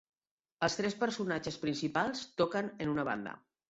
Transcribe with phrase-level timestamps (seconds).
[0.67, 3.41] Els tres personatges principals toquen en una banda.